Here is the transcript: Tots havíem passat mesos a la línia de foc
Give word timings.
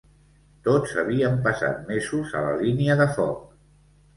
Tots 0.67 0.95
havíem 1.01 1.37
passat 1.47 1.85
mesos 1.91 2.33
a 2.41 2.41
la 2.47 2.57
línia 2.65 2.97
de 3.03 3.09
foc 3.19 3.45